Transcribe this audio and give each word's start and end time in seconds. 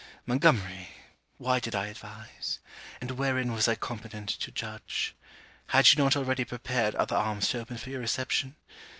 Montgomery, 0.25 0.87
why 1.37 1.59
did 1.59 1.75
I 1.75 1.85
advise? 1.85 2.57
And 2.99 3.11
wherein 3.11 3.53
was 3.53 3.67
I 3.67 3.75
competent 3.75 4.29
to 4.29 4.49
judge? 4.51 5.13
Had 5.67 5.93
you 5.93 6.03
not 6.03 6.15
already 6.15 6.43
prepared 6.43 6.95
other 6.95 7.15
arms 7.15 7.49
to 7.49 7.59
open 7.59 7.77
for 7.77 7.91
your 7.91 7.99
reception? 7.99 8.55